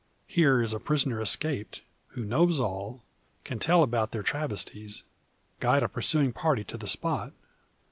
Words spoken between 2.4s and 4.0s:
all; can tell